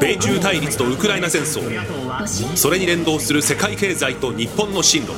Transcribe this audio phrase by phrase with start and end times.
[0.00, 1.60] 米中対立とウクライナ戦争。
[2.56, 5.12] それに連動する世界経済と日本の進路。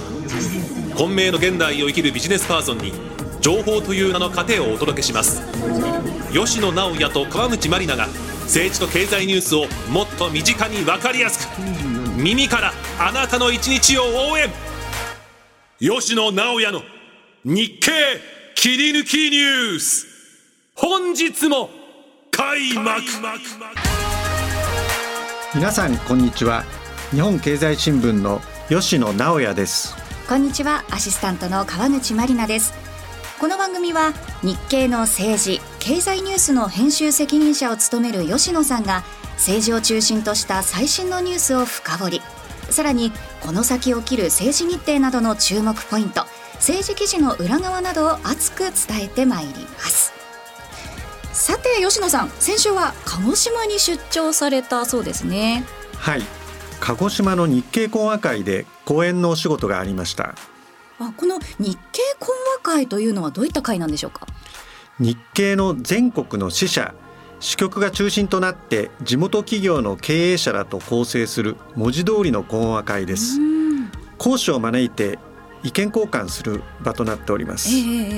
[0.97, 2.93] 混迷の現代を生きるビジネスパーソンに
[3.41, 5.43] 情報という名の糧をお届けします。
[6.33, 8.07] 吉野直也と川口真里奈が
[8.45, 11.61] 政治と経済ニュースをもっと身近に分かりやすく。
[12.17, 14.51] 耳からあなたの一日を応援。
[15.81, 16.83] 吉野直也の
[17.45, 17.91] 日経
[18.55, 20.07] 切り抜きニュース。
[20.75, 21.82] 本日も
[22.43, 23.01] 開幕。
[25.55, 26.65] 皆さんこんにちは。
[27.13, 29.95] 日本経済新聞の吉野直也です。
[30.29, 30.85] こんにちは。
[30.91, 32.75] アシスタントの川口真里奈です。
[33.39, 34.13] この番組は
[34.43, 42.23] 日経の政治経済ニュースの編集責任者を務める吉野さんが政治を中心とした最新のニュースを深掘り。
[42.71, 50.22] さらにこの先起きる政治日程などの注目ポイント政治記事の裏側などを熱く伝えてまいります
[51.33, 55.65] さて吉野さん先週は鹿児島に出張されたそうですね。
[55.97, 56.23] はい。
[56.81, 60.35] 鹿児島の日経講和会で講演のお仕事がありました。
[60.99, 64.27] あこの日経講和会というのはどういった会なんでしょうか？
[64.99, 66.95] 日経の全国の支社
[67.41, 73.39] 支局が中心となって地元企業の経営者らと構成する文字通りの講和会です。
[74.19, 75.19] 講師を招いて
[75.65, 77.73] 意見交換する場となっております、え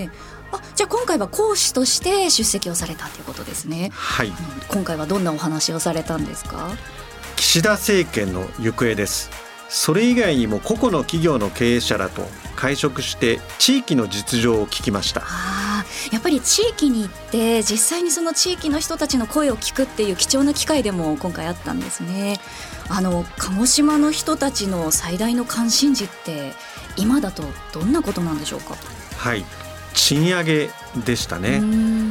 [0.07, 0.11] ー
[0.55, 3.91] あじゃあ今回は講師として出席をされたということですね。
[3.93, 4.33] はい。
[4.69, 6.71] 今回はどんなお話をされたんですか？
[7.37, 9.31] 岸田政権の行方です。
[9.69, 22.39] それ以外にも個々の企業の経営者らと会食して地域の実情を聞きましたあやっぱり地域に行って実際にその地域の人たちの声を聞くっていう貴重な機会でも今回あったんですね
[22.89, 26.53] あの鹿児島の人たちの最大の関心事って
[26.97, 28.77] 今だとどんなことなんでしょうか？
[29.17, 29.45] はい
[29.95, 30.71] 賃上げ
[31.05, 31.61] でしたね。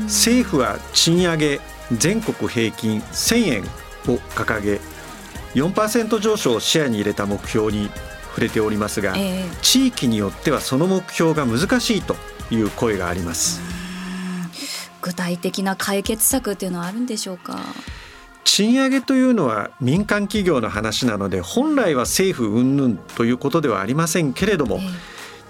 [0.06, 1.60] 政府は賃上げ
[1.92, 3.64] 全国平均1000円
[4.14, 4.80] を掲げ
[5.54, 7.90] 4%上昇を視野に入れた目標に
[8.30, 12.16] 触れておりますが、えー、地域によってはその目標が難しいと
[12.50, 13.62] いう声があります。
[15.02, 17.60] 具体的な解決策っていうのはあるんでしょうか？
[18.46, 24.92] 賃上げというのは民間企業の話なので本来は政府云々ということではありませんけれども、えー、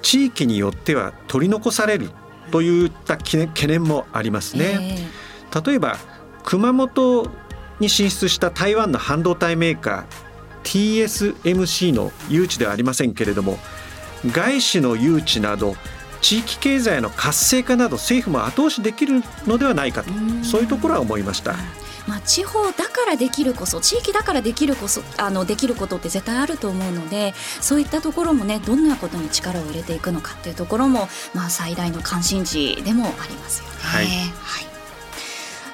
[0.02, 2.12] 地域によっては取り残される
[2.54, 4.78] といった懸念もありますね。
[4.80, 5.98] えー、例えば
[6.44, 7.28] 熊本
[7.80, 13.58] に進出した台湾の半導体メーカー TSMC の誘致ではありませんけれども
[14.28, 15.76] 外資の誘致など
[16.22, 20.12] 地域経済の活性化など政府も後押しできるのではないかと
[20.44, 21.56] そういうところは思いました。
[22.08, 33.74] まあ、地方だからできるこそ地域だからできるこそあのできることって絶対あると思うのでそういったところもねどんなことに力を入れていくのかっていうところも、まあ、最大の関心事でもありますよね。
[33.82, 34.74] はい、はい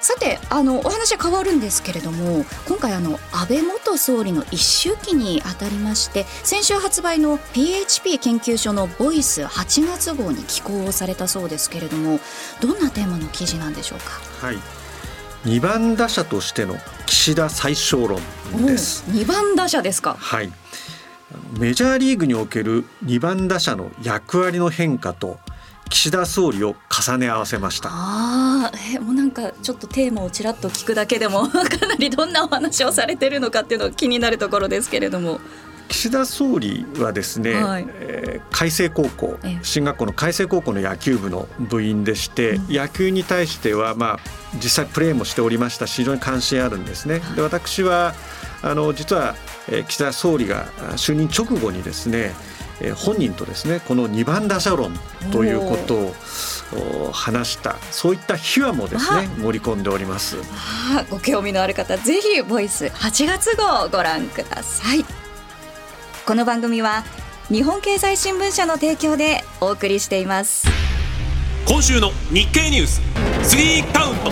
[0.01, 12.19] さてあのお話は変わるんですけれども今回あの安倍元総理の一周忌にあたりまして先週発売の PHP 研究所の「ボイス8月号に寄稿をされたそうですけれども
[12.59, 14.47] どんなテーマの記事なんでしょうか？
[14.47, 14.57] はい
[15.45, 18.19] 2番打者としての岸田最小論
[18.65, 19.05] です。
[19.09, 20.15] 2番打者ですか。
[20.19, 20.51] はい。
[21.59, 25.39] メジャーリーグにおける2番打者の役割の変化と
[25.89, 27.89] 岸田総理を重ね合わせました。
[27.91, 35.39] あえもうなんかちょっとテーマをちらっと聞くだけでも かなりどんなお話をされてるのかっていうの気になるところですけれども
[35.89, 44.19] 岸田総理はですね、はい、えー、海星高校進学校の海星高校の野球部の部員でして、うん、野球に対してはまあ
[44.55, 47.21] 実際プレーもしておりましたし非常に関心あるんですね。
[47.35, 48.13] で私は
[48.61, 49.35] あの実は、
[49.67, 52.33] えー、岸田総理が就任直後にですね
[52.81, 54.93] え本人とですねこの二番打者論
[55.31, 56.13] ということ
[57.07, 60.37] を話したそういった秘話もですね盛り込んでおります。
[61.09, 65.03] ご興味のある方ぜひボイス8月号をご覧ください
[66.29, 67.03] この番組は
[67.47, 70.67] 日本経済新聞社の提供でお送りしています。
[71.67, 73.01] 今週の日経ニュース。
[73.57, 74.31] 3カウント。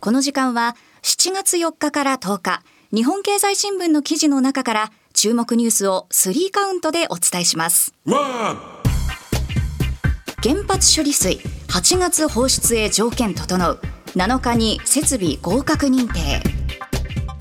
[0.00, 2.62] この時間は7月4日から10日。
[2.92, 7.94] 日本経済新聞の記事の中から注目ニュースを3カウントでお伝えします。
[10.42, 11.38] 原発処理水
[11.68, 13.80] 8月放出へ条件整う。
[14.16, 16.42] 7日に設備合格認定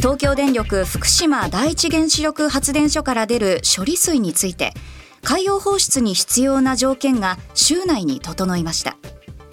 [0.05, 4.71] 東京電力福島第一原子力発電所から出る処理水について
[5.23, 8.97] 海洋放出に必要な条件が週内に整いました。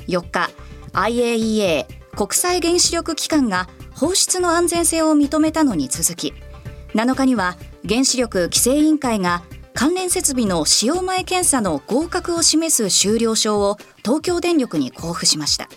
[0.08, 0.50] 4日
[0.93, 6.34] IAEA 国際原子力機関が放出の安全性を認めたのに続き
[6.93, 7.56] 7日には
[7.88, 15.70] 原子力規制委員会が関連設備の使用前検査の合格を示す終了証を東京電力に交付しました。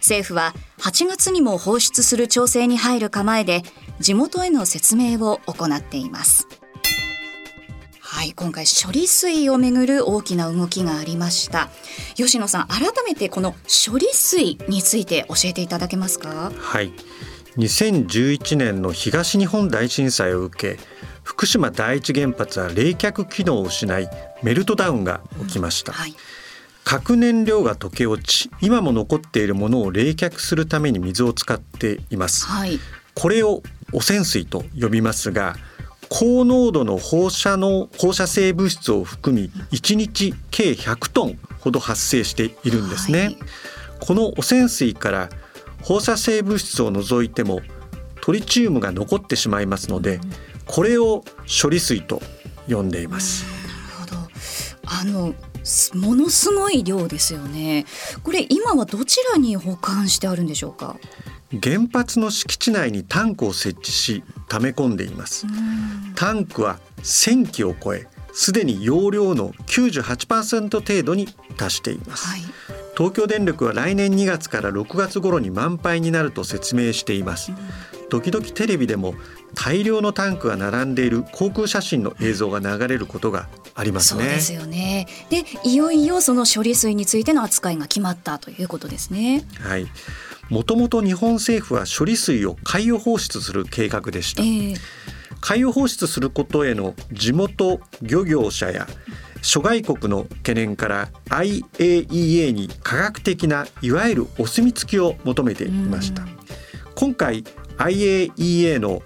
[0.00, 3.62] 政府は8月にも放出する調整に入る構えで
[4.00, 6.48] 地元への説明を行っています。
[8.00, 11.70] はい今回処理水をめぐる大きな動きがありました。
[12.16, 16.50] 吉野さん改めてこの処理水について教えていただけますか？
[16.58, 16.92] はい。
[17.56, 20.82] 2011年の東日本大震災を受け
[21.22, 24.08] 福島第一原発は冷却機能を失い
[24.42, 26.14] メルトダウンが起きました、うんはい
[26.90, 32.80] 核燃料が溶け落ち今も残っているものを冷却するために水を使っています、はい、
[33.14, 35.54] これを汚染水と呼びますが
[36.08, 43.38] 高濃度の放射の放射性物質を含み1日計100トンほど発生しているんですね、はい、
[44.00, 45.28] この汚染水から
[45.84, 47.60] 放射性物質を除いても
[48.20, 50.18] トリチウムが残ってしまいますので
[50.66, 51.22] これを
[51.62, 52.20] 処理水と
[52.68, 53.44] 呼んでいます。
[54.08, 54.30] なるほど。
[54.86, 55.34] あの
[55.94, 57.86] ものすごい量ですよね。
[58.22, 60.96] これ今はどちらに保管してあるんでしょうか？
[61.62, 65.46] 原発の敷地内にタンクを設置し溜め込んでいます。
[66.14, 71.26] タンクは1000基を超えすでに容量の98%程度に
[71.56, 72.40] 達しています、はい、
[72.96, 77.50] 東京電力は来年2月から6月頃に満杯になると説明しています、
[78.10, 79.14] 時々テレビでも
[79.54, 84.24] 大量のタンクが並んでいる航空写真の映像が流れることがありますね。
[84.24, 85.06] そうですよね。
[85.30, 89.44] で、いよいよその処理水についての扱いが決まったということですね。
[89.60, 89.86] はい。
[90.50, 94.42] もともと日本政府は処理水を海洋放出する計画でした。
[94.42, 94.76] えー、
[95.40, 98.88] 海洋放出することへの地元漁業者や
[99.42, 106.22] 諸外国の懸念から IAEA に科学的ないわゆるお墨付きを求めていました。
[106.94, 107.44] 今回
[107.80, 109.02] IAEA の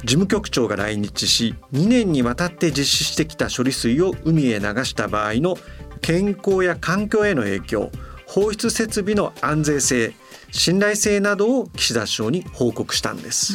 [0.00, 5.56] 事務局長が来日し2年にわたって実施してきた処理水を海へ流した場合の
[6.02, 7.90] 健康や環境への影響
[8.26, 10.14] 放出設備の安全性
[10.50, 13.54] 信頼性などを岸田首相に報告したんです。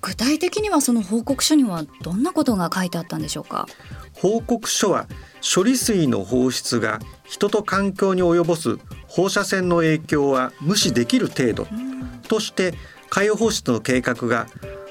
[0.00, 3.66] 具体的にはその報告書にはどんなことが書いてあったんでしょうか？
[4.12, 5.06] 報告書は
[5.42, 8.78] 処理水の放出が人と環境に及ぼす
[9.08, 11.66] 放射線の影響は無視できる程度
[12.28, 12.74] として
[13.14, 14.46] 海洋放出の計画が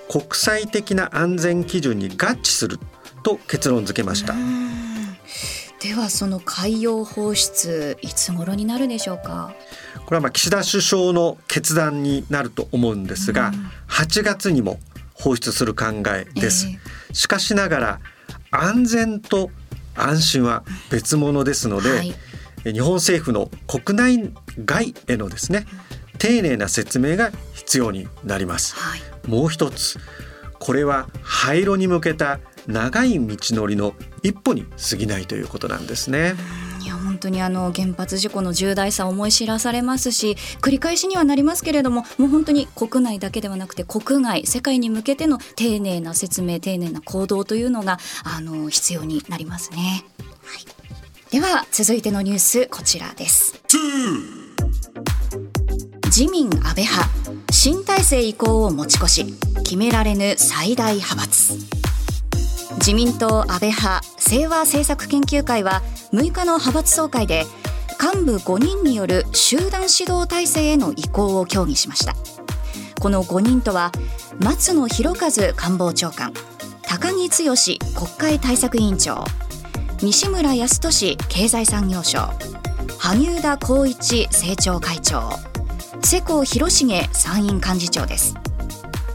[0.08, 2.78] 国際的な安全基準に合致する
[3.24, 4.36] と結論付けました。
[5.80, 9.56] ではその海洋放出いつ頃になるでしょうか？
[10.06, 13.54] これはまあ岸田首相の決断になると思うんですが、
[13.88, 14.78] 8月にも
[15.16, 15.86] 放出する考
[16.16, 18.00] えです、えー、しかしながら
[18.52, 19.50] 安全と
[19.96, 22.14] 安心は別物ですので、はい、
[22.66, 24.32] 日本政府の国内
[24.64, 25.66] 外へのですね
[26.20, 27.32] 丁寧な説明が
[27.62, 30.00] 必要になります、はい、もう一つ
[30.60, 33.94] これは廃炉に向けた長い道のりの
[34.24, 36.36] 一歩に過ぎないということなんですね。
[36.84, 50.04] いや本当にあの原発事故の重大さを思い知らされますし繰り返しにはなりますけれどももう本当に国内だけではなくて国外世界に向けての丁寧な説明丁寧な行動というのがあの必要になりますね。
[50.44, 53.62] はい、では続いてのニュースこちらです。
[56.06, 57.21] 自民安倍派
[57.52, 59.26] 新体制移行を持ち越し
[59.66, 61.54] 決められぬ最大派閥。
[62.78, 65.82] 自民党安倍派清和政策研究会は
[66.14, 67.46] 6日の派閥総会で
[68.02, 72.16] 幹部5人による集団指導体制への移行を協議しました。
[73.02, 73.92] この5人とは
[74.40, 76.34] 松野博一官房長官
[76.84, 77.56] 高木剛
[77.96, 79.26] 国会対策委員長
[80.02, 82.20] 西村康稔経済産業省
[82.98, 85.51] 萩生田光一政調会長。
[86.04, 88.36] 世耕弘成参院幹事長です。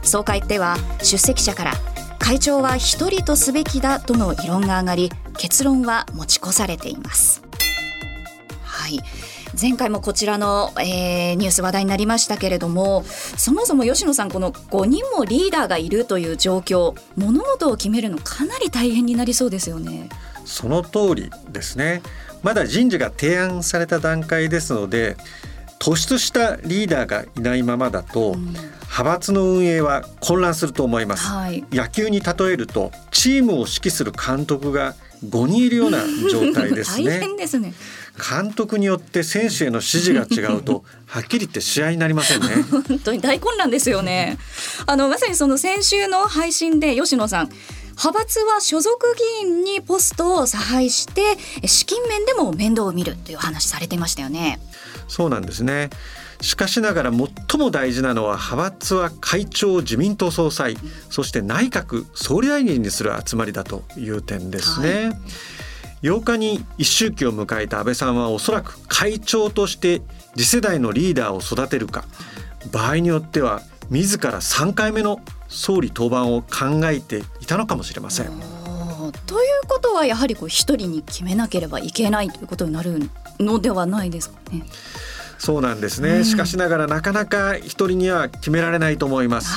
[0.03, 1.73] 総会では出席者から
[2.19, 7.43] 会長は一人とすべきだとの異論が上がり結論は持ち越されています。
[8.63, 9.01] はい。
[9.61, 20.09] 前回もこちらの、えー、ニュース話題になりましたけれどもそもそも吉野さんこの5人もリーダーがいるという状況物事を決めるのかなり大変になりそうですよね。
[20.45, 22.03] その通りですね。
[22.43, 25.17] まだ人事が提案された段階ですので
[25.79, 35.99] 突出したリーダーがいないままだと、うん、派閥の運営は混乱すると思います、はい、野球に例えるとチームを指揮する監督が5人いるような
[36.31, 37.05] 状態ですね。
[37.09, 37.73] 大変ですね。
[38.31, 42.49] 監督によって選手への指示が違うと はっきり言って試合になりませんね。
[42.71, 44.39] 本当に大混乱ですよね。
[44.87, 47.51] あのまさにその先週の配信で吉野さん
[47.97, 48.99] 派閥は所属
[49.43, 54.61] 議員にポストを差配して資金面でも面倒を見るという話されていましたよね。
[55.09, 55.91] そうなんですね
[56.41, 60.77] しかしながら最も大事なのは派閥は会長自民党総裁
[61.11, 65.07] そして内閣総理大臣にする集まりだという点ですね。
[65.07, 65.19] はい
[66.03, 70.03] 8日に一周期を迎えた安倍さんはおそらく会長として
[70.37, 72.05] 次世代のリーダーを育てるか
[72.71, 78.56] 場合によっては自ら3回目の総理登板を考えていたのかもしれません。
[79.27, 84.65] ということはやはりこう一人に決めなければいけないということになるのではないですかね。
[85.39, 89.55] そうなんですね、うん、しかしながらなかなか一人には決められないと思います。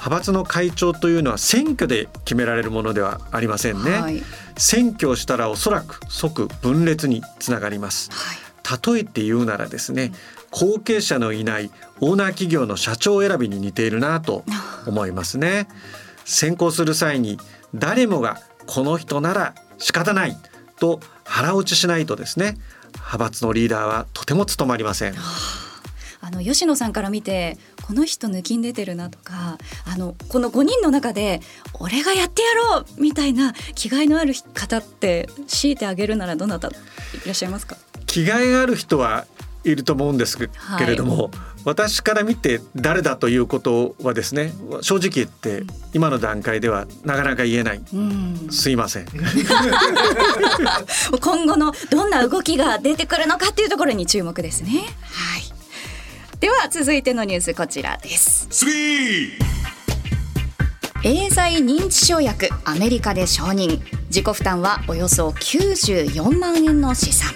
[0.00, 4.22] 派閥の会長というのは選挙で決められるものではありませんね、はい、
[4.56, 10.12] 選挙をしたらおそらく即分裂につながります、はい、例えて言うならですね
[10.50, 14.42] 後継者のいないオーナー企業の社長選びに似ているなと
[14.86, 15.68] 思いますね。
[16.24, 17.38] 選考する際に
[17.74, 18.40] 誰もが
[18.72, 20.36] この人なら仕方ない
[20.78, 22.56] と腹落ちしないとですね
[22.94, 25.14] 派閥のリーダーはとても務まりません。
[26.22, 31.40] あの吉野さんから見てこの人抜きん出てるなとかあのこの5人の中で
[31.80, 36.70] 俺がやってやろうみたいな気概のある方って強いてあげるならどなたい
[37.26, 37.76] らっしゃいますか？
[38.06, 39.26] 気概がある人は
[39.64, 40.48] いると思うんですけ
[40.86, 41.30] れども、はい、
[41.64, 49.06] 私から見て誰だということはですね正直言って今の段階ではなかなか言えない、うん、すいません。
[51.20, 54.70] 今後のどんな動きが出てくるのかっていうところに注目ですね。
[55.02, 55.42] はい。
[56.40, 58.48] では続いてのニュースこちらです。
[61.02, 63.80] エーザイ認知症薬アメリカで承認。
[64.10, 67.32] 自己負担はおよそ94万円の試算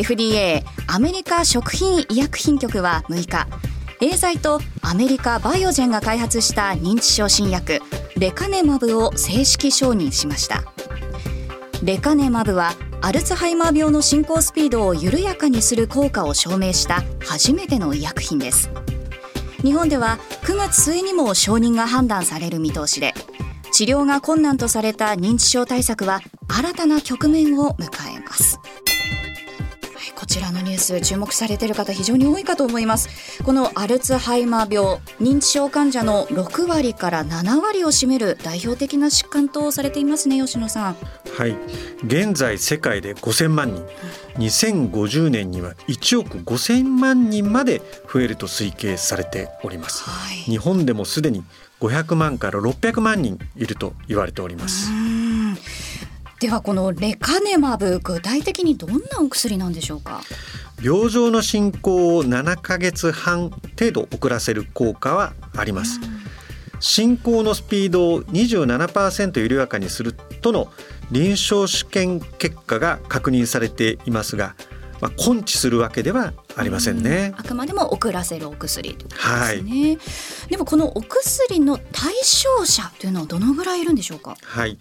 [0.00, 3.46] FDA アメリカ食品医薬品局は6日
[4.00, 7.80] エーザイとアメリカバイオジェンが開発した認知症新薬
[8.16, 10.64] レカネマブを正式承認しました。
[11.84, 18.70] レカネマブはアルツハイマー病の進行スピードを緩やかにする効果を証明した初めての医薬品です。
[19.62, 23.12] 日本では9月末にも承認が判断される見通しで
[23.70, 28.09] 治療が困難とされた認知症対策は新たな局面を迎え
[30.50, 33.42] ちらのニュース注目されている方非常に多いかと思います。
[33.44, 40.96] このアルツハイマー病認知症患者の6割から7割を占める代表的な疾患とされていますね吉野さん。
[41.36, 41.56] はい。
[42.04, 43.86] 現在世界で5000万人。
[44.38, 51.44] 2050年には1億5000万人まで増えると推計されております、はい、日本でもすでに
[51.80, 54.90] 500万から600万人いると言われております
[56.40, 60.22] ではこのレカネマブ具体的にどんなお薬なんでしょうか？
[60.82, 66.00] 病状の進行を7ヶ月半程度遅らせる効果はあります、
[66.80, 70.72] 進行のスピードを27%緩やかにするとの
[71.10, 74.54] 臨床試験結果が確認されていますが
[75.00, 77.32] まあ、根治するわけではありませんね。
[77.36, 79.98] あくまでも遅らせるお薬ということですね、はい、
[80.50, 84.36] でもこのお薬の対象者というのはどのぐらいいるんでしょうか？
[84.42, 84.78] はい、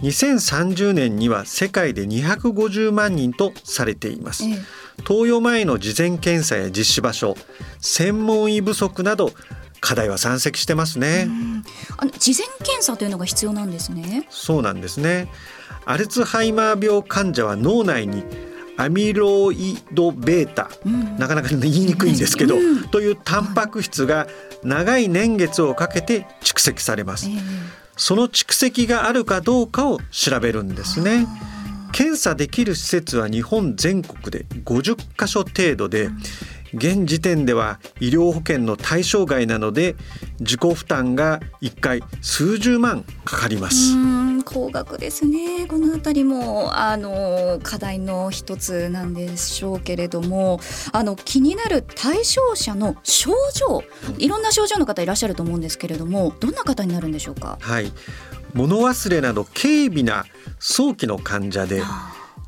[0.00, 4.44] 2030年には世界で250万人とされています。
[4.44, 4.58] ええ、
[5.04, 7.36] 投与前の事前検査や実施場所、
[7.80, 9.32] 専門医不足など
[9.80, 11.28] 課題は山積してますね。
[11.96, 14.26] あの事前検査というのが必要なんですね。
[14.30, 15.28] そうなんですね。
[15.84, 18.24] アルツハイマー病患者は脳内に
[18.78, 24.28] アミロイド β、うん、なかなか言いにくいんですけど、うん、というタンパク質が
[24.62, 27.40] 長い年月をかけて蓄積されます、えー、
[27.96, 31.26] その蓄積があるかどうかを調べるんですね。
[31.90, 36.10] 検査できる施設は日本全国で50カ所程度で、
[36.74, 39.96] 現時点では医療保険の対象外なので
[40.40, 43.94] 自己負担が1回数十万かかります。
[44.44, 45.66] 高額ですね。
[45.66, 50.60] このあたりもあの課題の一つなんでしょうけれども
[50.92, 53.82] あの気になる対象者の症状
[54.16, 57.58] いろんな症状の方いらっしゃると思うんですけれどもどんな方になるんでしょうか？
[57.60, 57.92] はい。
[58.54, 60.24] 物忘れなど軽微な
[60.58, 61.82] 早期の患者で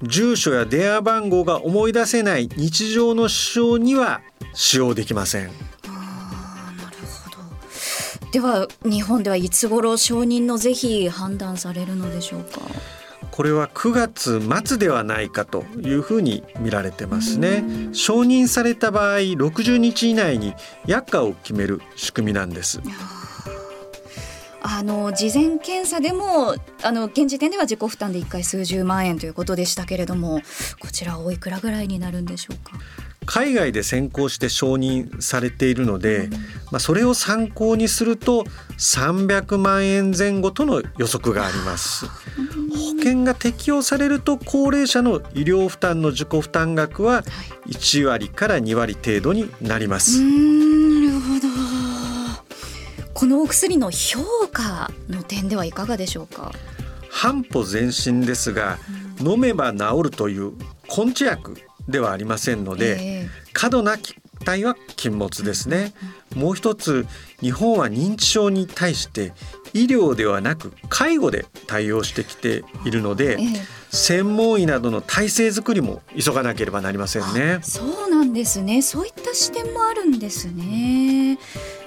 [0.03, 4.23] 住所や電話番号が思い出せない日常の支障には
[4.55, 5.51] 使用できません。
[8.33, 12.61] では日本ではいつ頃承認の是非判断されるのでしょうか？
[13.33, 17.65] これは9月末ではないかというふうに見られてますね。
[17.93, 20.55] 承認された場合60日以内に
[20.87, 22.81] 薬価を決める仕組みなんです
[24.63, 30.41] あの事前検査でもあの現時点では自己負担で1回数十万円ということでしたけれども
[30.81, 32.79] こちらおいくらぐらいになるんでしょうか？
[33.27, 36.39] 海外で先行して承認されているので、うん、ま
[36.73, 38.45] あ、それを参考にすると
[38.79, 42.07] 300万円前後との予測があります。
[42.07, 47.23] 保険が適用されると高齢者の医療負担の自己負担額は
[47.69, 50.21] 1割から2割程度になります。
[50.21, 50.80] なるほど
[53.21, 56.53] このお薬の評価の点ではいかがでしょうか？
[57.11, 58.79] 半歩前進ですが、
[59.21, 60.55] 飲めば治るという
[60.89, 63.99] 根治薬ではありませんので、えー、過度な
[64.43, 65.93] 体は禁物ですね。
[66.35, 67.07] もう一つ
[67.43, 69.35] 日本は認知症に対して
[69.75, 73.47] 医療ではなく介護で対応してきているので、ええ、
[73.91, 77.59] 専門医などの体制づくりも急がなければなりませんね。
[77.61, 78.81] そうなんですね。
[78.81, 81.39] そういった視点もあるんですね。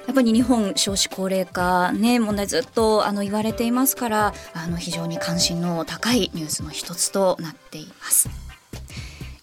[0.06, 8.30] やっぱり日本少子高齢化ね問題ずっとあの言われていますからあの非常に関心の高いニュースの一つとなっています。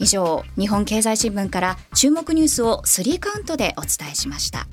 [0.00, 4.66] 以上日本経済新聞から注目ニュースをスリーカウントでお伝えしました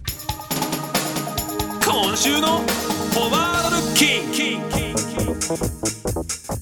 [1.86, 3.94] 今週のフォワードルッ
[4.32, 4.58] キン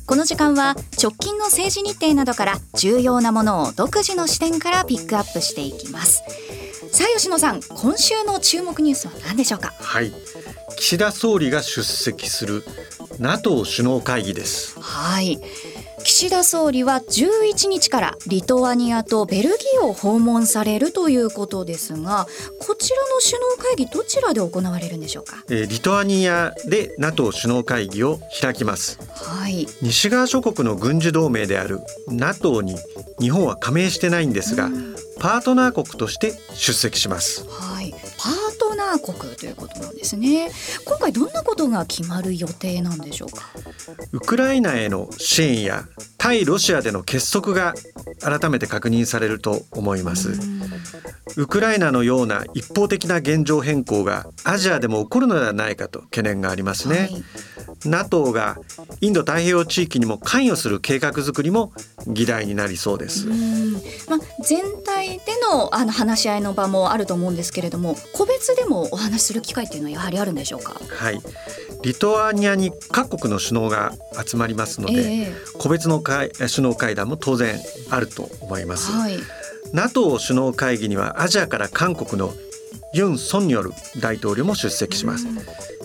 [0.08, 6.24] この時間は直近の政治日程などから重要なものを独自の視点からピックアップしていきます
[6.96, 9.74] さあ吉野さん今週の注目ニュースは何でしょうか？
[9.78, 10.14] はい。
[10.78, 12.64] 岸田総理が出席する
[13.20, 14.80] NATO 首脳会議です。
[14.80, 15.38] はい
[16.06, 22.28] 岸田総理は11日からリトアニアとベルギーを訪問されるということですが
[22.60, 32.76] こちらの首脳会議どちらで行われるんでしょうか、えー、リトアニアで NATO 首脳会議を開きます、はい、西側諸国の軍事同盟である NATO に
[33.20, 34.70] 日本は加盟してないんですが、
[35.20, 37.46] パートナー国として出席します。
[37.50, 37.85] はい、
[38.26, 40.50] パートナー国ということなんですね。
[40.84, 43.44] 今回どんなことが決まる予定なんでしょうか？
[44.14, 45.86] ウクライナへの支援や
[46.18, 47.76] 対ロシアでの結束が
[48.22, 50.34] 改めて確認されると思います。
[51.38, 56.98] ウクライナのような一方的な現状変更がアジアでも起こるのではないかと懸念がありますね。
[56.98, 57.24] はい
[57.90, 58.58] NATO が
[59.02, 61.72] インド太平洋地域にも関与する計画づくりも
[62.08, 63.28] 議題になりそうです。
[64.10, 70.80] まあ、全体でのあの話し合いの場もあると思うんですけれども個別でもお話しする機会っていうのはやはりあるんでしょうか？
[70.90, 71.20] はい
[71.84, 73.94] リトアニアに各国の首脳が
[74.26, 77.60] 集まりますので、えー、個別の会首脳会談も当然
[77.92, 78.92] あると思います。
[78.92, 79.18] はい、
[79.72, 82.34] NATO 首脳会議にはアジアから韓国の
[82.94, 85.28] ユン・ソンニョル大統領も出席します。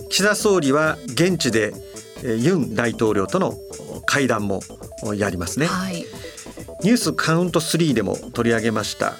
[0.09, 1.74] 岸田総理は現地で
[2.22, 3.54] ユン大統領との
[4.06, 4.61] 会談も
[5.16, 6.04] やりますね、はい、
[6.83, 9.14] ニュースカウント3でも取り上げました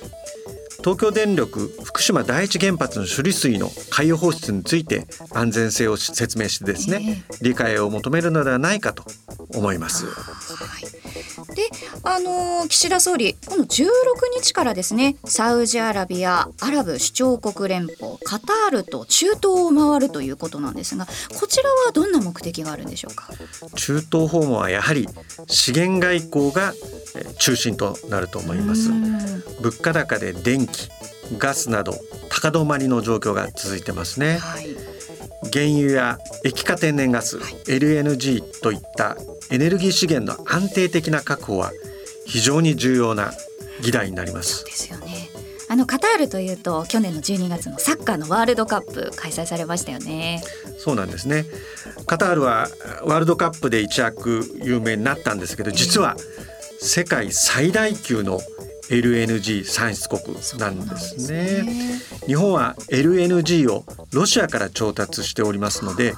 [0.83, 9.05] 東京電力福島第一原発の処理水の海洋放出について安全性を説明してですね、えー、理解を求めるのではないかと
[9.55, 10.07] 思います。
[10.07, 10.85] はい。
[11.55, 11.69] で、
[12.05, 13.87] あのー、岸田総理この16
[14.37, 21.07] 日からですねサウジアラビアアラブ首長国連邦カタールと中東を回るということなんですが
[21.39, 23.29] こちらはどんな目的があるんでしょうか？
[23.75, 25.09] 中東訪問はやはり
[25.49, 26.73] 資源外交が
[27.39, 28.91] 中心となると思います。
[29.61, 30.89] 物価高で電気
[31.39, 31.95] ガスなど
[32.29, 35.01] 高止まりの状況が続いてますね、はい
[35.53, 39.17] 原油や液化天然ガス、はい、LNG といった
[39.51, 41.73] エネルギー資源の安定的な確保は
[42.27, 43.33] 非常に重要な
[43.83, 44.65] 議題になります。
[44.65, 45.29] ですよね。
[45.69, 50.43] あのカタールというと去年の12月のサッカーのワールドカップ開催されましたよね。
[50.79, 51.47] そうなんですね。
[52.07, 52.69] カタールは
[53.05, 56.17] ワールドカップで一躍有名になったんですけど、実は
[56.79, 58.41] 世界最大級の
[58.91, 61.65] LNG 産出国なんですね。
[62.27, 66.15] 日本は LNG をロシアから調達しておりますので、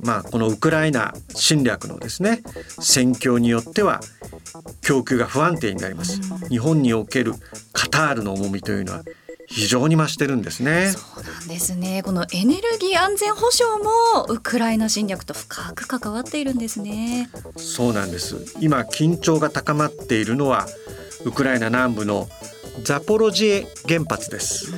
[0.00, 2.42] まあ、このウクライナ侵略のですね
[2.80, 4.00] 戦況によっては
[4.82, 6.20] 供給が不安定になります。
[6.48, 7.34] 日本における
[7.72, 9.02] カタールの重みというのは
[9.46, 10.88] 非常に増してるんですね。
[10.90, 12.02] そうなんですね。
[12.02, 13.90] このエネルギー安全保障も
[14.28, 17.30] ウクライナ侵略と深く関わっているんですね。
[17.56, 18.56] そうなんです。
[18.60, 20.66] 今緊張が高まっているのは
[21.24, 22.28] ウクライナ南部の
[22.82, 24.72] ザポロジエ原発です。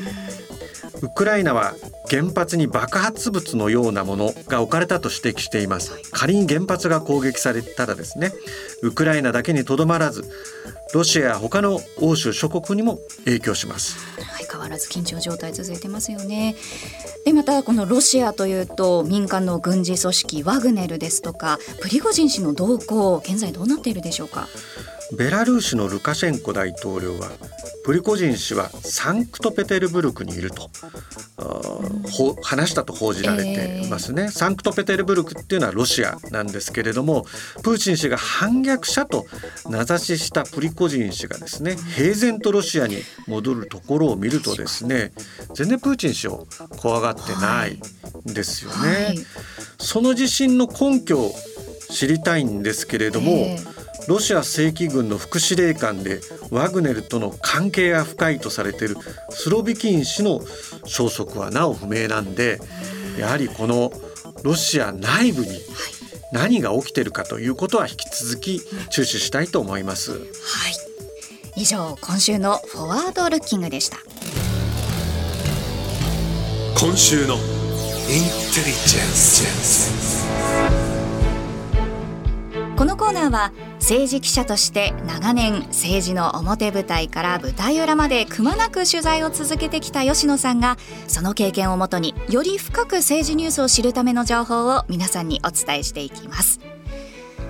[1.02, 1.74] ウクライナは
[2.10, 5.92] 原発に爆発物のようなものが置かれたと指摘しています。
[6.10, 8.32] 仮に原発が攻撃されたらですね
[8.82, 10.24] ウクライナだけにとどまらず
[10.92, 13.98] ロシアや他の欧州諸国にも影響します。
[14.38, 16.56] 相変わらず緊張状態続いてますよね。
[17.24, 24.48] でまたこのロシアというと民間の軍事組織ワグネルですとかプリゴジン氏の動向現在どうなっているでしょうか？
[25.16, 27.30] ベラルーシのルカシェンコ大統領は
[27.84, 30.70] プリコジン氏はサンクトペテルブルクにいると、
[31.38, 37.24] うん、話したと報じられてますね、えー、サンクトペテルブルクっていうのはロシアなんですけれども
[37.62, 39.26] プーチン氏が反逆者と
[39.68, 45.12] 名指ししたプリコジン氏がですね平然とロシアに戻るところを見るとですね
[45.54, 46.46] 全然プーチン氏を
[46.76, 47.80] 怖がってない
[48.30, 48.76] んですよね。
[48.76, 49.04] はい。
[49.06, 49.18] はい、
[49.78, 51.32] その自信の根拠を
[51.90, 53.79] 知りたいんですけれども、えー
[54.10, 56.18] ロシア正規軍の副司令官で
[56.50, 58.96] ワグネルとの関係が深いとされている
[59.30, 60.40] スロビキン氏の
[60.84, 62.58] 消息はなお不明なんで
[63.16, 63.92] やはりこの
[64.42, 65.60] ロシア内部に
[66.32, 70.10] 何が起きているかということは引き続き注視したいと思います。
[70.10, 70.22] はい。
[71.54, 73.98] 以上今週のフォワードルッキングでした。
[76.76, 80.26] 今週のインテリジェンス。
[82.76, 90.76] このコーナーは政治記者として長年政治の表舞台から舞台裏までくまなく取材を続けてきた吉野さんが
[91.08, 96.60] その経験をもとにより深く政治ニュースを知るための情報を皆さんにお伝えしていきます。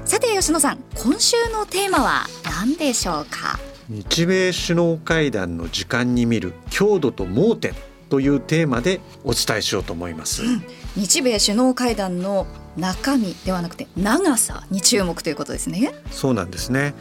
[0.06, 3.58] さて吉野さん今週のテーマは何でしょうか？
[3.88, 7.74] 日米首脳会談の時間に見る強度と盲点
[8.08, 10.62] というテーマでお伝えしようと思います、うん、
[10.96, 15.92] 日米首脳会談の中身ではなくて長さに注目ということですね。
[16.11, 16.94] そうなんですね。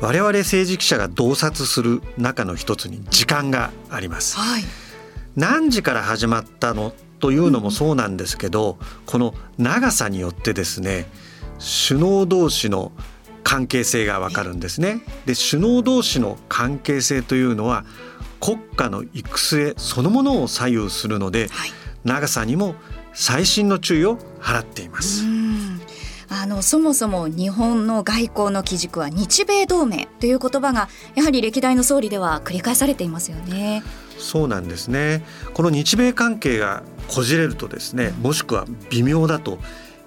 [0.00, 4.64] 我々政治記者が洞察する中の一つに時間があります、はい、
[5.36, 11.06] 何時から始まったのというのもそうなんですけど、うん、この長さによってですね
[11.86, 12.90] 首脳同士の
[13.44, 15.02] 関係性がわかるんですね。
[15.26, 17.84] で首脳同士の関係性というのは
[18.40, 21.70] 国家の行く末そのものを左右するので、はい、
[22.02, 22.74] 長さにも
[23.14, 25.24] 細心の注意を払っています。
[26.28, 33.82] あのそもそも日本の外交の基軸は日米同盟という言葉がやはり歴代の総理では繰り返されていますよね。
[34.18, 35.24] そうなんですね。
[35.52, 39.58] この日米関係がこじれるとですね、もしくは微妙だと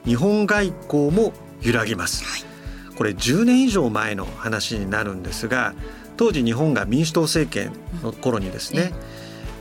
[0.03, 2.23] 日本外交も揺らぎます。
[2.23, 5.75] はい、これ10年以上前の話になるんですが、
[6.17, 8.93] 当時日本が民主党政権の頃にですね、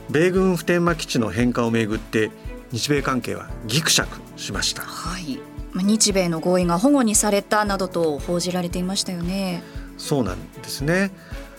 [0.09, 2.31] 米軍普天間基地の返還をめぐって
[2.75, 4.81] 日米関係はぎくしゃくしました。
[4.81, 5.39] はい。
[5.75, 9.63] 日米の合意が保護にされたなどと報じられていましたよね。
[9.97, 11.11] そうなんですね。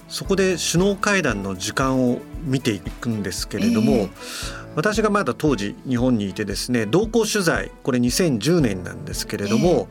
[0.09, 4.11] そこで首脳会談の時間を見ていくんですけれども、えー、
[4.75, 9.89] 私がまだ当時日本にいてですね同行取材これ2010年なんですけれども、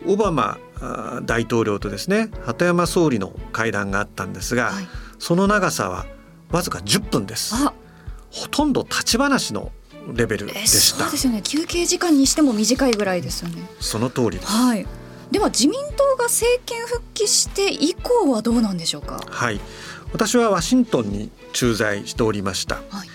[0.00, 0.58] えー、オバマ
[1.24, 6.06] 大統領とですね鳩山総理の会談があったんですが、はい、その長さは
[6.50, 7.54] わずか10分です。
[8.32, 9.70] ほとんど立ち話の
[10.12, 11.42] レベルでした、そうですよね。
[11.42, 13.62] 休憩時間にしても短いぐらいですよね。
[13.80, 14.86] その通りです、はい、
[15.30, 19.20] では自民党が政権復帰して以降はどうなんでしょうか？
[19.28, 19.60] はい。
[20.12, 23.08] 私はワシントンに駐在しておりました、はい、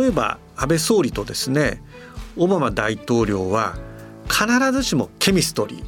[0.00, 1.82] 例えば安倍総理とですね
[2.38, 3.76] オバマ大統領は
[4.30, 5.84] 必ずしもケミストリ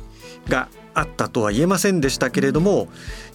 [0.47, 2.89] ーがあったとは言えませんでしたけれども、うん、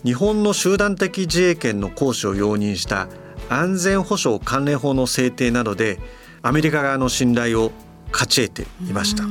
[0.03, 3.07] 日本の集団的自衛権の行使を容認した
[3.49, 5.99] 安全保障関連法の制定などで
[6.45, 7.71] アメリカ側の信頼を
[8.11, 9.23] 勝ち得ていました。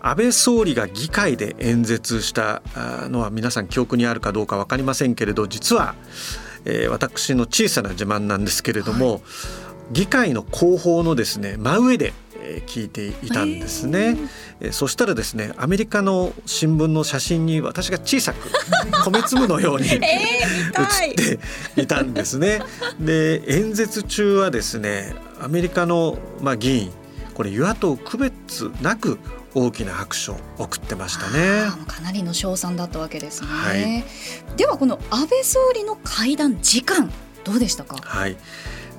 [0.00, 2.60] 安倍総理が議会で演説した
[3.08, 5.94] のは皆さん記憶にあるかどうか分かりませんけれど実は、
[6.64, 9.22] えー、私の小さな自慢なんですけれども、はい、
[9.92, 12.12] 議会の後方のですね真上で
[12.66, 14.16] 聞いていたんですね、
[14.60, 18.48] えー、そしたらですねアメリカの新聞の写真に私が小さく
[19.04, 21.14] 米粒のように 写っ
[21.76, 22.60] ていたんですね。
[22.98, 26.90] で演説中はですねアメリカの、まあ、議員
[27.34, 29.18] これ与野党区別なく
[29.54, 31.66] 大きな拍手を送ってましたね。
[31.86, 37.12] かなりの賞賛だったわけですね、はい、ではこの安倍総理の会談時間
[37.44, 37.96] どうでしたか？
[38.02, 38.36] はい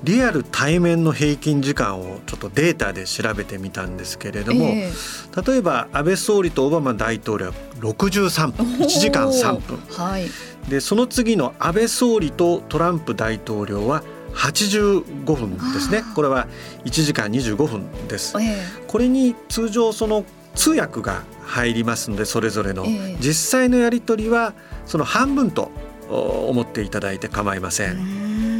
[0.04, 10.26] リアル対面の平均時間をちょっとデータで調べてみたんですけれども、えー、例えば安倍総理とオバマ大統領は63分1時間3分、はい、
[10.68, 14.02] でその次の安倍総理とトランプ大統領は
[14.34, 16.02] 85分ですね。
[16.14, 16.46] これは
[16.84, 24.52] 1時間25分です、えー、これに通常その通訳が入りますのでそれぞれの、えー、実際のやり取りは
[24.84, 25.70] その半分と
[26.08, 28.55] 思っていただいて構いません。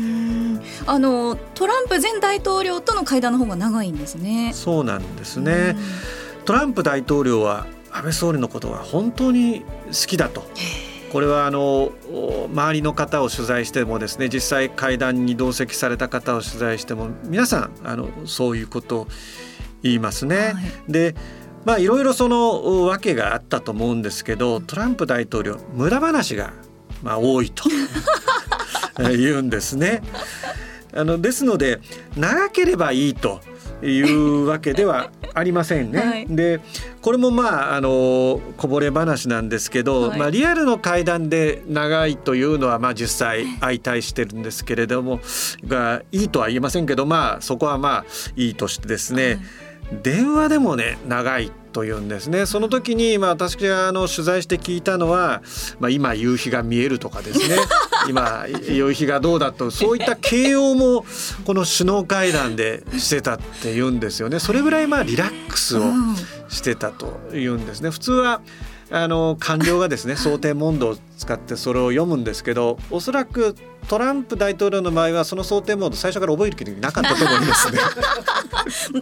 [0.86, 4.52] あのトランプ前大統領との会談の方が長いんですね。
[4.54, 5.76] そうなんですね。
[6.44, 10.44] トランプ大統領は安倍総理のことが本当に好きだと。
[11.12, 11.92] これはあの
[12.52, 19.08] 周りの方を取材してもですね実際会談に同席された方を取材しても皆さんあのそういうことを
[19.82, 20.36] 言いますね。
[20.36, 20.50] は
[20.88, 21.14] い、で
[21.64, 26.52] まあいろいろその訳があったと思うんですけどトランプ大統領無駄話が
[27.02, 27.64] まあ多いと
[29.16, 30.02] 言うんですね。
[30.94, 31.80] あのですので
[32.16, 33.40] 長ければいいと
[33.82, 35.98] いうわけではありませんね。
[35.98, 36.60] はい、で
[37.02, 45.20] これもまああのこぼれ話なんですけど、はい、まあ、リアルの会談で長いというのはまあ実際相対してるんですけれども
[45.66, 48.04] がいいとは言えませんけどまあそこはまあ
[48.36, 49.38] いいとしてですね、はい、
[50.02, 52.46] 電話でもね長いというんですね。
[52.46, 55.42] その時に、まあ、私があの取材して聞いたのは、
[55.78, 57.56] まあ、今夕日が見えるとかですね
[58.08, 61.04] 今夕日がどうだとそういった形容も
[61.44, 64.38] この首脳会談でしてたっていうんですよね。
[64.38, 65.82] それぐらいまあリラックスを
[66.48, 67.90] してたというんですね。
[67.90, 68.40] 普通は
[68.90, 73.56] あの官僚がですね想定問答を使ってそれを読むんですけどおそらく
[73.88, 77.78] トランプ大統領の場合はその想定モード最初から覚える気なかったと思いますね。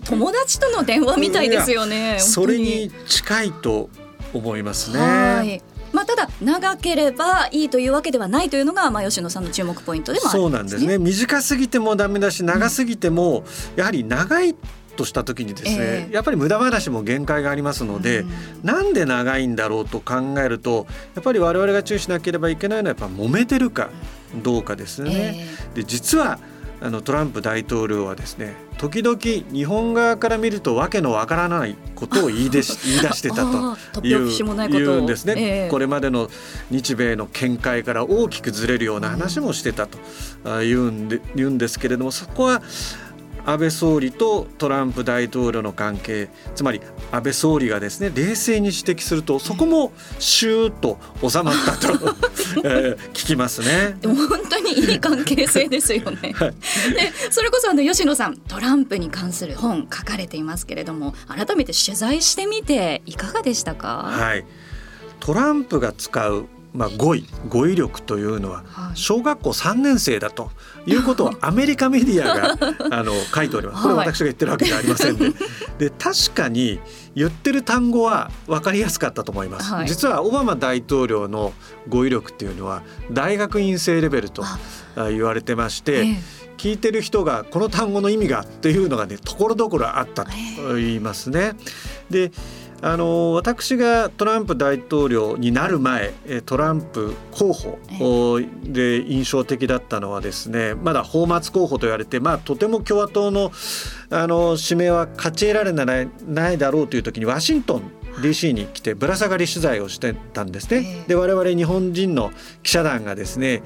[0.04, 3.88] 友達との電話みたいですよねそれに近いと
[4.32, 5.62] 思いますね
[5.94, 10.42] まあ、ただ長ければいいというわけではないというのが、まあ、吉野さんの注目ポイントでもあるんですね。
[10.42, 13.44] そうなんですね短すぎてもダメだし長すぎても、
[13.76, 14.56] やはり長い
[14.96, 18.30] とした時にですね、えー、やっぱり無駄話も限界がありますので、うん、
[18.64, 23.90] なんで長いんだろうと考えるとやっぱり我々が注意しなければいけないのはやっぱ揉めてるか
[24.42, 25.46] どうかですね。
[25.72, 26.38] えー、で実は
[26.80, 29.18] あのトランプ大統領はですね時々
[29.50, 34.28] 日本側から見るとわけのわからないことを言いでし 言い出してたという
[34.68, 36.28] 言うんですね、えー、これまでの
[36.70, 39.98] 日米の見解から大きくずれるような話もしてたと
[40.60, 42.60] 言うんで言うんですけれどもそこは
[43.46, 46.80] 安倍総理とトランプ大統領の関係つまり
[47.12, 51.92] 安倍総理がですね冷静に指摘するとそこもシューッと収まったと、
[52.64, 53.96] えー、聞きますね。
[54.02, 54.16] 本
[54.48, 56.32] 当にいい関係性ですよね。
[56.36, 64.08] はい、でそれこそあの吉野さんトランプに関する本書かれていますけれども改めて取材してみていかがでしたか？
[64.10, 64.44] はい。
[65.20, 70.50] トランプが使うまあ、語彙語彙力というのは小学校3年生だと
[70.86, 72.58] いうことを アメリカメディアが
[72.90, 73.82] あの書いております。
[73.84, 75.32] これ私が言ってるわけじゃありません で
[75.78, 76.80] で確かに
[77.14, 81.52] 言ってる単語は分かりやすかったと思います、はい、実はオバマ大統領の
[81.88, 82.82] 語彙力っていうのは
[83.12, 84.44] 大学院生レベルと
[84.96, 86.06] 言われてまして、え
[86.40, 86.44] え。
[86.56, 90.30] 聞いてる人がこの単語の意味がっていうのがねところどころあったと
[90.76, 91.52] 言いますね。
[92.10, 92.32] で
[92.86, 96.12] あの私がトランプ大統領になる前
[96.44, 103.52] トランプ候補で印象的だったのはですねまだ泡沫候補と言われて、まあ、とても共和党の
[104.10, 111.04] あの指名は勝ち得られないないだろうという時にワシントン DC に来てぶら下がり取材をしてたんですね。
[111.08, 113.62] で我々日本人の記者団がですね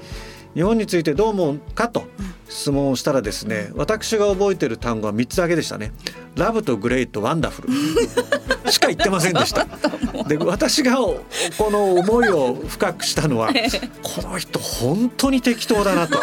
[0.53, 2.07] 日本についてどう思うかと
[2.47, 5.91] 質問をしたらですね私が覚えてる単語は3つだけでしたね。
[6.35, 7.69] ラブとグレイトワンダフル
[8.71, 9.65] しか言ってませんでした。
[10.27, 11.25] で私がこ
[11.71, 13.51] の思いを深くしたのは
[14.01, 16.19] この人本当に適当だなと。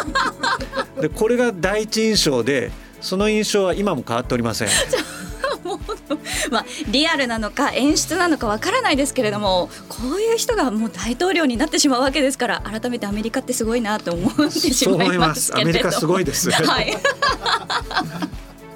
[1.01, 4.69] でこれが第一印象でその印象は今も変わっておりません。
[6.51, 16.49] まあ、リアルなのか演出なのかわからないですけれどもこういう人がもう大統領になってしまうわけですから改めてアメリカってすごいなと思ってしまいますアメリカすごいです。
[16.51, 16.97] はい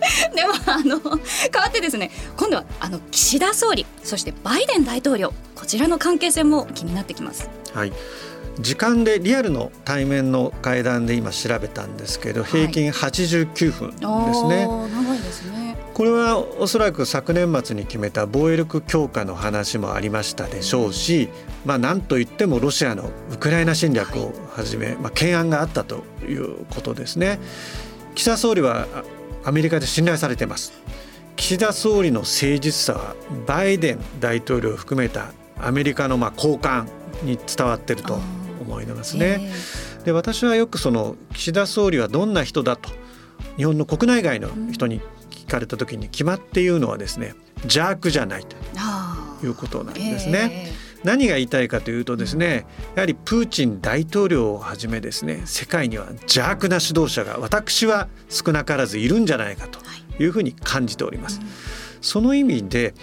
[0.35, 7.49] ではあの変わってですね今度はあの岸田総理そしてバイデン大統領こちらの関係性も気になってきます。
[7.73, 7.93] はい
[8.59, 14.67] 時間でリアルの対面の会談で今調べたんですけど平均89分ですね。
[14.67, 21.29] はい、長いですねこれはおそらく昨年末に決めた防衛力強化の話もありましたでしょうし、
[21.65, 27.39] まあ、なんといってもロシアのウクライナ侵略をはじめ、まあ、懸案があったということですね。
[28.15, 28.87] 岸田総理は
[29.43, 30.73] アメリカで信頼されています。
[31.35, 33.15] 岸田総理の誠実さは
[33.47, 36.87] バイデン大統領を含めたアメリカのまあ高官
[37.23, 38.19] に伝わっていると
[38.61, 39.51] 思いますね。
[40.05, 42.89] で私はよくその岸田総理はどんな人だと
[43.57, 45.01] 日本の国内外の人に
[45.51, 48.55] かれた時に決まって言うのはですね邪悪じゃないと
[49.45, 50.71] いうことなんですね。
[51.01, 59.79] えー、何が言いたいかというとですねやはりプーチン大統領をはじめですね世界には邪悪な指導者が私は少なからずいるんじゃないかと
[60.21, 61.39] いうふうに感じております。
[62.01, 62.93] その意味で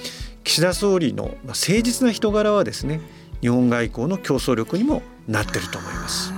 [0.44, 3.00] 岸田総理の誠実な人柄はですね
[3.40, 6.37] 日本外交の競争力にもなってると思います。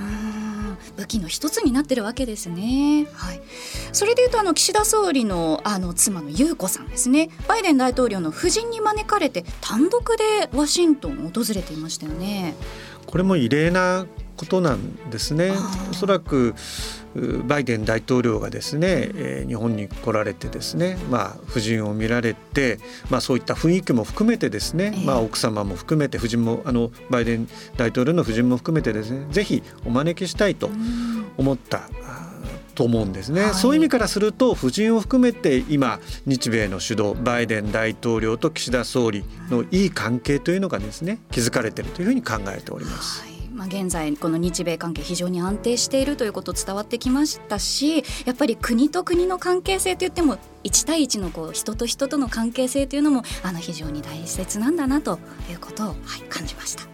[1.01, 3.07] 武器の一つになってるわけですね。
[3.13, 3.41] はい、
[3.91, 12.55] それでいうとあの岸田総理のあの妻の優子さんですねバイデン大統領の夫人に招かれて単独でワシントンを訪れていましたよね。
[13.07, 14.05] これも異例な
[14.37, 15.53] ことなんですね。
[15.89, 16.53] おそらく
[17.15, 27.47] バイデン大統領がですね、えー、日本に来られてですね、まあ、夫人を見られて、まあ、そういった雰囲気も含めてですね、まあ、奥様も含めて夫人もあのバイデン
[27.77, 30.69] 大統領の夫人も含めてですねぜひお招きしたいと
[31.37, 31.89] 思った。
[32.73, 43.21] と思うんですね、はい、そういう意味からすると夫人を含めて今日米の主導バイデン大統領と岸田総理のいい関係というのがですね築かれているというふうに考えております。
[43.21, 43.30] はい
[43.61, 56.85] まあ、現在この日米関係非常に安定しているということ伝わってきましたしやっぱり国と国の関係性といっても1対1のこう人と人との関係性というのもあの非常に大切なんだなということを、はい、感じました。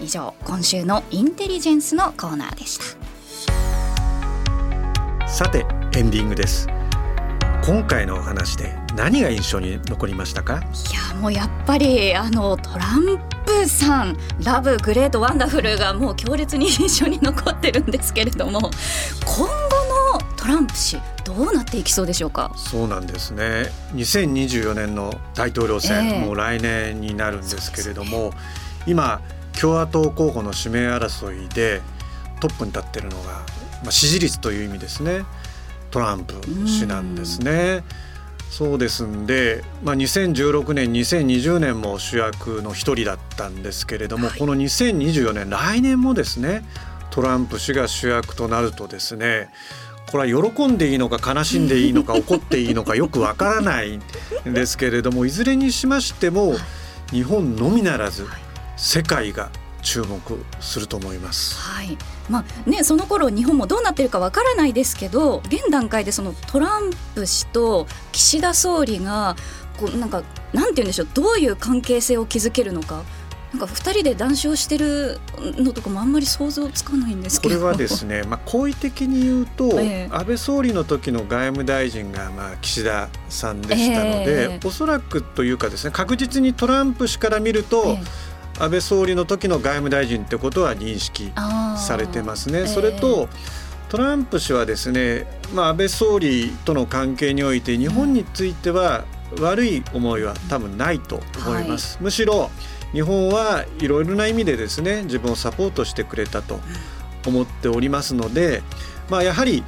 [0.00, 2.80] 以上今週のインテリジェンスのコーナーでし
[5.20, 5.28] た。
[5.28, 6.66] さてエンディングです。
[7.64, 10.58] 今回のお話で何が印象に残りましたか？
[10.58, 10.58] い
[11.12, 18.58] やもうやっぱりあのトランプさん love, great, wonderful がもう強烈に印象に残ってるんですけれども
[19.24, 22.52] 今後のトランプ氏どうなっていきそうでしょうか？
[22.56, 23.70] そうなんですね。
[23.94, 28.36] 2024年の大統領選、えー、もう来年になるんですけれども、ね、
[28.86, 29.20] 今
[29.60, 31.80] 共和党候補の指名争いで
[32.40, 33.32] トップに立ってるのが、
[33.84, 35.24] まあ、支持率という意味ですね
[35.92, 36.34] トランプ
[36.66, 37.84] 氏なんですね。
[38.50, 46.62] そうですんで、まあ、2016年2020年も主役の一人だったんですけれども、はい、この2024年来年もですね
[47.10, 49.48] トランプ氏が主役となるとですね
[50.10, 54.02] これは喜んでいいのか悲しんでいいのか 怒っていいのかよくわからないん
[54.44, 56.54] ですけれどもいずれにしましても
[57.10, 58.26] 日本のみならず
[58.76, 59.48] 世界が
[59.80, 60.20] 注目
[60.60, 61.58] すると思います。
[61.58, 61.96] はい
[62.30, 69.36] まあね、その頃日本もどうなってるかわからないですけど現段階でそのトランプ氏と岸田総理が
[69.76, 73.02] こうなんかなんて言うんでしょうどういう関係性を築けるのか。
[73.52, 75.20] なんか2人で談笑してる
[75.58, 88.31] のとかもあんまり想像つかないんですこれはですね、まあ、好意的に言うと、えー、安倍総理の時の外務大臣がまあ岸田さんでしたので、えー、おそらくというかですね確実にトランプ氏から見ると、えー
[88.62, 91.32] 安倍総理の時の外務大臣ってことは認識
[91.76, 92.60] されてますね。
[92.60, 93.28] えー、それと
[93.88, 99.04] トランプ氏はですね、まあ、安倍総理との関係において日本については
[99.40, 101.96] 悪い思いは多分ないと思います。
[101.96, 102.52] はい、むしろ
[102.92, 106.60] 日本はいろいろな意味でですね自分をサポートしてくれたと
[107.26, 108.62] 思っておりますので、
[109.10, 109.64] まあ、やはり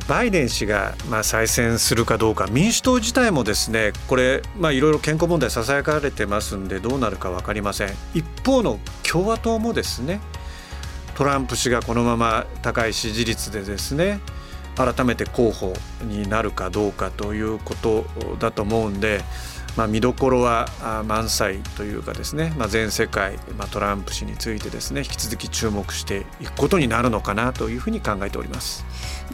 [0.00, 7.90] バイデン氏がま再選するかどうか民主党自体もですねこれまあいろいろ健康問題ささやかれてますんでどうなるか分かりません。
[8.14, 10.20] 一方の共和党もですね
[11.16, 14.20] トランプ氏がこのまま高い支持率でですね
[14.76, 18.04] 改めて候補になるかどうかということ
[18.40, 19.20] だと思うんで
[19.76, 20.68] まあ、見どころは
[21.06, 28.84] 満載というかですね、まあ、全世界、まあ、トランプ氏についてですね引き続き注目していくことになるのかなというふうに考えております。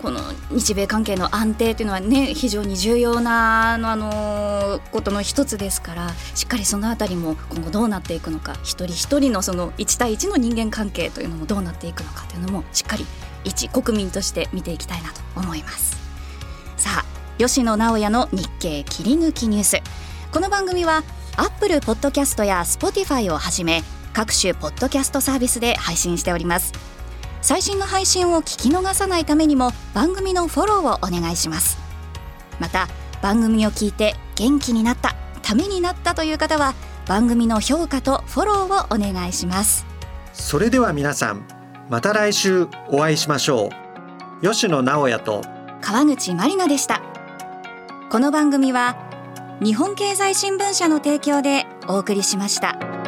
[0.02, 13.04] この日米関係の安定というのはね非常に重要なあのことの一つですからしっかりそのあたりも今後どうなっていくのか一人一人のその1対1の人間関係というのもどうなっていくのかというのもしっかり
[13.44, 15.98] 一国民として見ていきたいなと思います。
[16.76, 17.04] さあ
[17.36, 19.82] 吉野直也の日経切り抜きニュース。
[20.32, 21.02] この番組は
[21.36, 26.72] アップルポッドキャストや Spotify をはじめ各種ポッドキャストサービスで配信しております。
[27.42, 31.78] 最新の配信を聞き逃さないためにも番組のフォローをお願いします。
[32.60, 32.86] また
[33.22, 36.74] 番組を聞いて元気になったためになったという方は
[37.08, 39.84] 番組の評価とフォローをお願いします。
[40.32, 41.44] それでは皆さん
[41.88, 43.70] また来週お会いしましょ
[44.42, 44.46] う。
[44.46, 45.42] 吉野直也と
[45.80, 47.02] 川口まりなでした。
[48.12, 49.10] この番組は
[49.62, 52.99] 日本経済新聞社の提供でお送りしました。